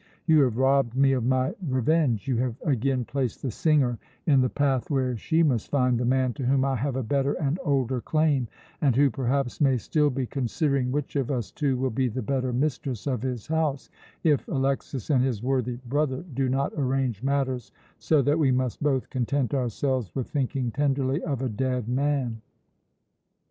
You 0.25 0.41
have 0.41 0.57
robbed 0.57 0.95
me 0.95 1.11
of 1.11 1.23
my 1.23 1.53
revenge; 1.61 2.27
you 2.27 2.37
have 2.37 2.55
again 2.65 3.05
placed 3.05 3.43
the 3.43 3.51
singer 3.51 3.99
in 4.25 4.41
the 4.41 4.49
path 4.49 4.89
where 4.89 5.15
she 5.15 5.43
must 5.43 5.69
find 5.69 5.99
the 5.99 6.05
man 6.05 6.33
to 6.33 6.43
whom 6.47 6.65
I 6.65 6.75
have 6.77 6.95
a 6.95 7.03
better 7.03 7.33
and 7.33 7.59
older 7.63 8.01
claim, 8.01 8.47
and 8.81 8.95
who 8.95 9.11
perhaps 9.11 9.61
may 9.61 9.77
still 9.77 10.09
be 10.09 10.25
considering 10.25 10.91
which 10.91 11.15
of 11.15 11.29
us 11.29 11.51
two 11.51 11.77
will 11.77 11.91
be 11.91 12.07
the 12.07 12.23
better 12.23 12.51
mistress 12.51 13.05
of 13.05 13.21
his 13.21 13.45
house, 13.45 13.91
if 14.23 14.47
Alexas 14.47 15.11
and 15.11 15.23
his 15.23 15.43
worthy 15.43 15.75
brother 15.85 16.25
do 16.33 16.49
not 16.49 16.73
arrange 16.75 17.21
matters 17.21 17.71
so 17.99 18.23
that 18.23 18.39
we 18.39 18.51
must 18.51 18.81
both 18.81 19.07
content 19.11 19.53
ourselves 19.53 20.15
with 20.15 20.31
thinking 20.31 20.71
tenderly 20.71 21.21
of 21.23 21.43
a 21.43 21.47
dead 21.49 21.87
man. 21.87 22.41